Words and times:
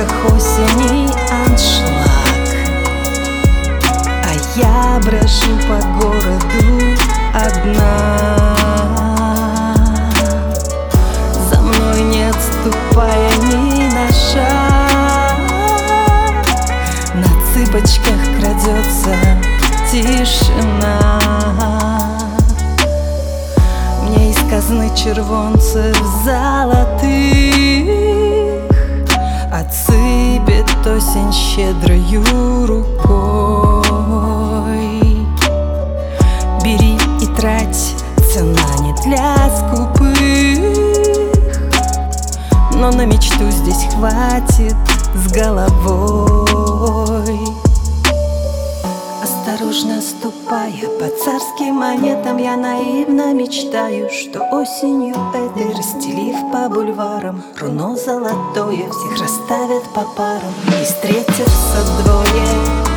как 0.00 0.32
осени 0.32 1.10
аншлаг. 1.30 2.48
А 4.24 4.32
я 4.56 4.98
брожу 5.04 5.54
по 5.68 5.76
городу 5.98 6.96
одна. 7.34 8.56
За 11.50 11.60
мной 11.60 12.00
не 12.02 12.30
отступая 12.30 13.30
ни 13.42 13.92
на 13.92 14.06
шаг. 14.12 15.38
На 17.14 17.28
цыпочках 17.52 18.20
крадется 18.38 19.14
тишина. 19.90 21.20
Мне 24.02 24.30
из 24.30 24.38
казны 24.50 24.90
червонцев 24.96 25.96
золотых 26.24 28.09
Отсыпет 29.60 30.86
осень 30.86 31.30
щедрою 31.32 32.66
рукой. 32.66 34.00
Бери 36.64 36.96
и 37.20 37.26
трать, 37.36 37.94
цена 38.32 38.78
не 38.80 38.94
для 39.04 39.36
скупых 39.50 40.18
Но 42.72 42.90
на 42.90 43.04
мечту 43.04 43.50
здесь 43.50 43.92
хватит 43.92 44.76
с 45.14 45.30
головой 45.30 46.39
царским 51.40 51.74
монетам 51.74 52.36
Я 52.36 52.56
наивно 52.56 53.32
мечтаю, 53.32 54.10
что 54.10 54.40
осенью 54.52 55.14
этой 55.34 55.74
Расстелив 55.74 56.36
по 56.52 56.68
бульварам. 56.68 57.42
Руно 57.58 57.96
золотое 57.96 58.88
Всех 58.90 59.20
расставят 59.20 59.84
по 59.94 60.02
парам. 60.16 60.52
И 60.80 60.84
встретятся 60.84 62.02
двое 62.02 62.89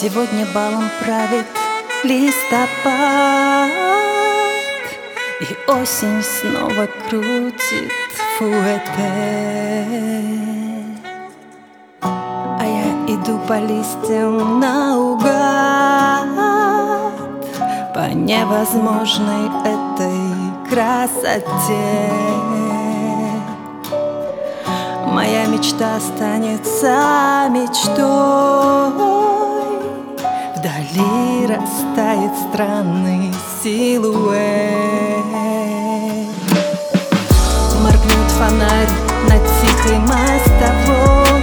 Сегодня 0.00 0.46
балом 0.54 0.88
правит 1.00 1.46
листопад. 2.04 3.68
И 5.40 5.56
осень 5.68 6.22
снова 6.22 6.86
крутит 7.08 7.90
фуэте. 8.38 9.84
А 12.00 12.62
я 12.64 13.12
иду 13.12 13.40
по 13.48 13.58
листьям 13.58 14.60
наугад 14.60 15.26
По 17.92 18.08
невозможной 18.14 19.48
этой 19.64 20.70
красоте. 20.70 21.42
Моя 25.06 25.46
мечта 25.46 25.96
останется 25.96 27.48
мечтой 27.50 29.37
Вдали 30.58 31.46
растает 31.46 32.32
странный 32.50 33.32
силуэт. 33.62 35.24
Моргнет 37.80 38.30
фонарь 38.36 38.88
над 39.28 39.42
тихой 39.60 39.98
мостовой 40.00 41.42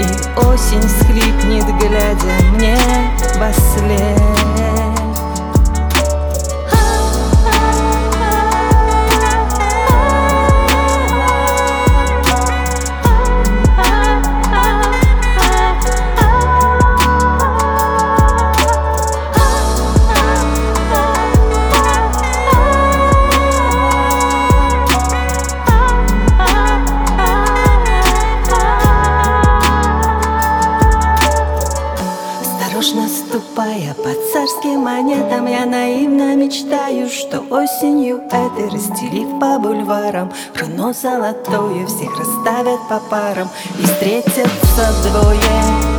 И 0.00 0.04
осень 0.40 0.82
схлипнет, 0.82 1.66
глядя 1.78 2.32
мне 2.54 2.76
во 3.38 3.52
монетам 34.88 35.46
Я 35.46 35.66
наивно 35.66 36.34
мечтаю, 36.34 37.08
что 37.08 37.40
осенью 37.50 38.22
этой 38.30 38.70
Расстелив 38.70 39.38
по 39.38 39.58
бульварам. 39.58 40.32
Руно 40.58 40.92
золотое 40.94 41.86
Всех 41.86 42.18
расставят 42.18 42.80
по 42.88 42.98
парам 43.10 43.48
и 43.78 43.82
встретятся 43.82 44.46
двое 45.04 45.97